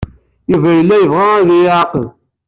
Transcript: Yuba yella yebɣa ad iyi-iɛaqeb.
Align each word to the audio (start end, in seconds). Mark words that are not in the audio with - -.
Yuba 0.51 0.69
yella 0.77 0.95
yebɣa 0.99 1.25
ad 1.37 1.49
iyi-iɛaqeb. 1.51 2.07